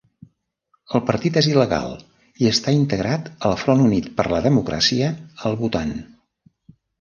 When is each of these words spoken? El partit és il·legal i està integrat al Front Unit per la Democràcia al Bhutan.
El 0.99 1.01
partit 1.09 1.35
és 1.41 1.49
il·legal 1.51 1.93
i 2.45 2.49
està 2.51 2.73
integrat 2.77 3.29
al 3.51 3.59
Front 3.65 3.85
Unit 3.89 4.09
per 4.21 4.27
la 4.35 4.41
Democràcia 4.47 5.13
al 5.51 5.61
Bhutan. 5.61 5.95